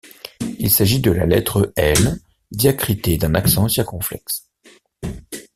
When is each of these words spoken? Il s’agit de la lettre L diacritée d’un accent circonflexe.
Il 0.57 0.71
s’agit 0.71 0.99
de 0.99 1.11
la 1.11 1.27
lettre 1.27 1.71
L 1.75 2.17
diacritée 2.49 3.17
d’un 3.17 3.35
accent 3.35 3.67
circonflexe. 3.67 4.49